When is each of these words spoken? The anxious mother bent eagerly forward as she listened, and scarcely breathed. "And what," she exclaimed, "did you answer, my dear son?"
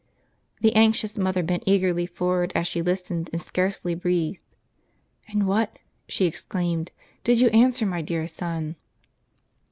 The 0.61 0.75
anxious 0.75 1.15
mother 1.15 1.43
bent 1.43 1.61
eagerly 1.67 2.07
forward 2.07 2.51
as 2.55 2.67
she 2.67 2.81
listened, 2.81 3.29
and 3.31 3.39
scarcely 3.39 3.93
breathed. 3.93 4.41
"And 5.27 5.47
what," 5.47 5.77
she 6.07 6.25
exclaimed, 6.25 6.91
"did 7.23 7.39
you 7.39 7.49
answer, 7.49 7.85
my 7.85 8.01
dear 8.01 8.27
son?" 8.27 8.77